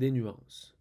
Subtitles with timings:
[0.00, 0.74] Des nuances.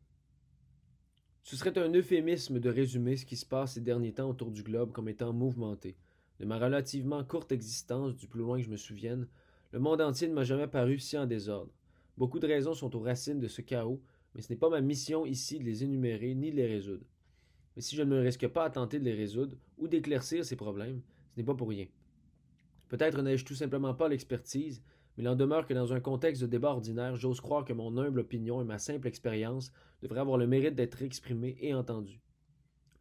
[1.43, 4.63] Ce serait un euphémisme de résumer ce qui se passe ces derniers temps autour du
[4.63, 5.97] globe comme étant mouvementé.
[6.39, 9.27] De ma relativement courte existence, du plus loin que je me souvienne,
[9.73, 11.73] le monde entier ne m'a jamais paru si en désordre.
[12.17, 14.01] Beaucoup de raisons sont aux racines de ce chaos,
[14.33, 17.03] mais ce n'est pas ma mission ici de les énumérer ni de les résoudre.
[17.75, 20.55] Mais si je ne me risque pas à tenter de les résoudre ou d'éclaircir ces
[20.55, 21.01] problèmes,
[21.35, 21.87] ce n'est pas pour rien.
[22.87, 24.81] Peut-être n'ai-je tout simplement pas l'expertise,
[25.19, 27.97] mais il en demeure que dans un contexte de débat ordinaire, j'ose croire que mon
[27.97, 32.21] humble opinion et ma simple expérience devraient avoir le mérite d'être exprimées et entendues.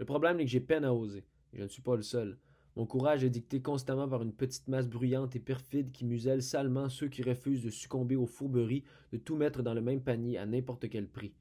[0.00, 2.36] Le problème est que j'ai peine à oser, et je ne suis pas le seul.
[2.74, 6.88] Mon courage est dicté constamment par une petite masse bruyante et perfide qui muselle salement
[6.88, 8.82] ceux qui refusent de succomber aux fourberies
[9.12, 11.36] de tout mettre dans le même panier à n'importe quel prix.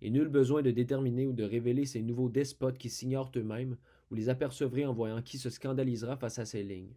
[0.00, 3.76] Et nul besoin de déterminer ou de révéler ces nouveaux despotes qui s'ignorent eux-mêmes,
[4.10, 6.94] ou les apercevrez en voyant qui se scandalisera face à ces lignes.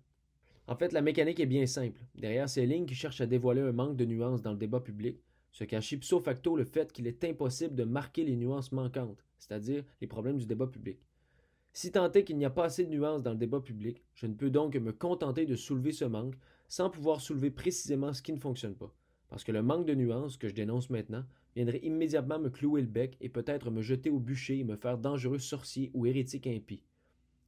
[0.69, 1.99] En fait, la mécanique est bien simple.
[2.13, 5.19] Derrière ces lignes qui cherchent à dévoiler un manque de nuances dans le débat public,
[5.51, 9.83] se cache ipso facto le fait qu'il est impossible de marquer les nuances manquantes, c'est-à-dire
[9.99, 10.99] les problèmes du débat public.
[11.73, 14.27] Si tant est qu'il n'y a pas assez de nuances dans le débat public, je
[14.27, 16.35] ne peux donc me contenter de soulever ce manque
[16.67, 18.93] sans pouvoir soulever précisément ce qui ne fonctionne pas.
[19.27, 21.25] Parce que le manque de nuances que je dénonce maintenant
[21.55, 24.99] viendrait immédiatement me clouer le bec et peut-être me jeter au bûcher et me faire
[24.99, 26.83] dangereux sorcier ou hérétique impie.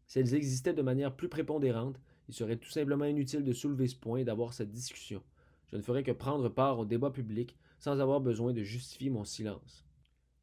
[0.08, 4.20] Si existaient de manière plus prépondérante, il serait tout simplement inutile de soulever ce point
[4.20, 5.22] et d'avoir cette discussion.
[5.68, 9.26] Je ne ferais que prendre part au débat public sans avoir besoin de justifier mon
[9.26, 9.86] silence.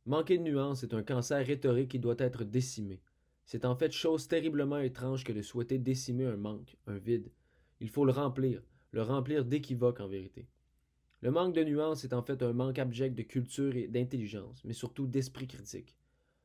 [0.04, 3.00] Manquer de nuance est un cancer rhétorique qui doit être décimé.
[3.46, 7.32] C'est en fait chose terriblement étrange que de souhaiter décimer un manque, un vide.
[7.80, 8.60] Il faut le remplir,
[8.92, 10.46] le remplir d'équivoques en vérité.
[11.22, 14.74] Le manque de nuance est en fait un manque abject de culture et d'intelligence, mais
[14.74, 15.96] surtout d'esprit critique.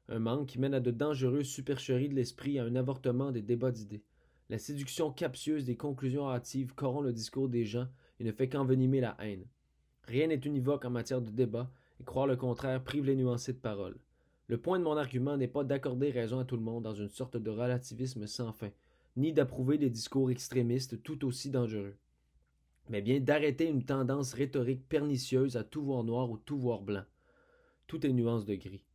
[0.07, 3.41] Un manque qui mène à de dangereuses supercheries de l'esprit et à un avortement des
[3.41, 4.05] débats d'idées.
[4.53, 7.87] La séduction captieuse des conclusions hâtives corrompt le discours des gens
[8.19, 9.47] et ne fait qu'envenimer la haine.
[10.03, 13.57] Rien n'est univoque en matière de débat, et croire le contraire prive les nuancés de
[13.57, 13.97] parole.
[14.45, 17.09] Le point de mon argument n'est pas d'accorder raison à tout le monde dans une
[17.09, 18.69] sorte de relativisme sans fin,
[19.17, 21.95] ni d'approuver des discours extrémistes tout aussi dangereux,
[22.89, 27.05] mais bien d'arrêter une tendance rhétorique pernicieuse à tout voir noir ou tout voir blanc.
[27.87, 28.85] Tout est nuance de gris.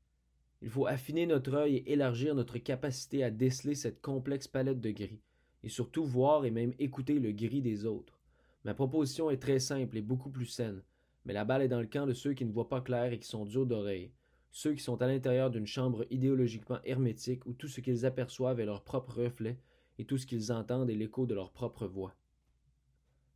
[0.62, 4.92] Il faut affiner notre œil et élargir notre capacité à déceler cette complexe palette de
[4.92, 5.20] gris,
[5.62, 8.20] et surtout voir et même écouter le gris des autres.
[8.64, 10.82] Ma proposition est très simple et beaucoup plus saine,
[11.24, 13.18] mais la balle est dans le camp de ceux qui ne voient pas clair et
[13.18, 14.12] qui sont durs d'oreille,
[14.50, 18.66] ceux qui sont à l'intérieur d'une chambre idéologiquement hermétique où tout ce qu'ils aperçoivent est
[18.66, 19.58] leur propre reflet
[19.98, 22.14] et tout ce qu'ils entendent est l'écho de leur propre voix.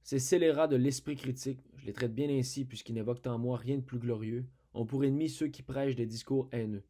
[0.02, 3.76] Ces scélérats de l'esprit critique, je les traite bien ainsi puisqu'ils n'évoquent en moi rien
[3.76, 6.82] de plus glorieux, ont pour ennemis ceux qui prêchent des discours haineux.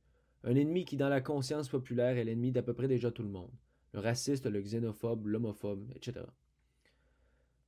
[0.44, 3.28] Un ennemi qui, dans la conscience populaire, est l'ennemi d'à peu près déjà tout le
[3.28, 3.50] monde
[3.92, 6.24] le raciste, le xénophobe, l'homophobe, etc.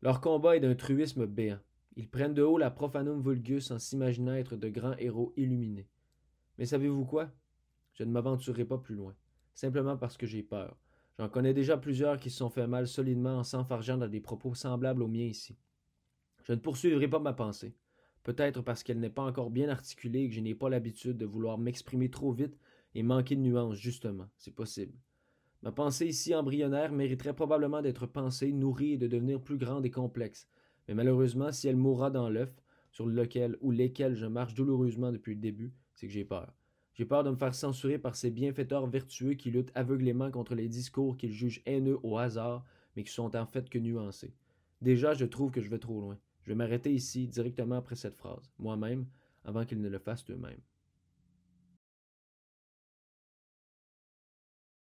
[0.03, 1.61] Leur combat est d'un truisme béant.
[1.97, 5.89] Ils prennent de haut la profanum vulgus en s'imaginant être de grands héros illuminés.
[6.59, 7.31] Mais savez-vous quoi?
[7.93, 9.15] Je ne m'aventurerai pas plus loin,
[9.55, 10.77] simplement parce que j'ai peur.
[11.19, 14.55] J'en connais déjà plusieurs qui se sont fait mal solidement en s'enfargeant dans des propos
[14.55, 15.57] semblables aux miens ici.
[16.43, 17.77] Je ne poursuivrai pas ma pensée,
[18.25, 21.27] peut-être parce qu'elle n'est pas encore bien articulée et que je n'ai pas l'habitude de
[21.27, 22.59] vouloir m'exprimer trop vite
[22.97, 24.95] et manquer de nuances, justement, c'est possible.
[25.65, 29.91] Ma pensée ici embryonnaire mériterait probablement d'être pensée, nourrie et de devenir plus grande et
[29.91, 30.47] complexe.
[30.87, 32.55] Mais malheureusement, si elle mourra dans l'œuf,
[32.91, 36.53] sur lequel ou lesquels je marche douloureusement depuis le début, c'est que j'ai peur.
[36.93, 40.69] J'ai peur de me faire censurer par ces bienfaiteurs vertueux qui luttent aveuglément contre les
[40.69, 44.35] discours qu'ils jugent haineux au hasard, mais qui sont en fait que nuancés.
[44.83, 46.19] Déjà, je trouve que je vais trop loin.
[46.43, 49.07] Je vais m'arrêter ici, directement après cette phrase, moi-même,
[49.47, 50.61] avant qu'ils ne le fassent eux-mêmes.